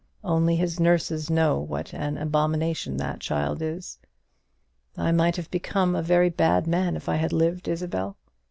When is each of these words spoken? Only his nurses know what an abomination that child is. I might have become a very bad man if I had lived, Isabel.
Only 0.23 0.55
his 0.55 0.79
nurses 0.79 1.29
know 1.29 1.59
what 1.59 1.93
an 1.93 2.17
abomination 2.17 2.97
that 2.97 3.19
child 3.19 3.61
is. 3.61 3.99
I 4.97 5.11
might 5.11 5.35
have 5.35 5.51
become 5.51 5.95
a 5.95 6.01
very 6.01 6.31
bad 6.31 6.65
man 6.65 6.95
if 6.95 7.07
I 7.07 7.17
had 7.17 7.31
lived, 7.31 7.67
Isabel. 7.67 8.17